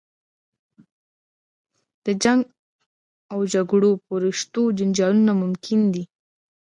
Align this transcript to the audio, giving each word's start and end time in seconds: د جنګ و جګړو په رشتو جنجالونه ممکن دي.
د 2.05 2.07
جنګ 2.23 2.41
و 3.39 3.41
جګړو 3.53 3.91
په 4.05 4.13
رشتو 4.23 4.61
جنجالونه 4.77 5.33
ممکن 5.41 5.79
دي. 5.93 6.03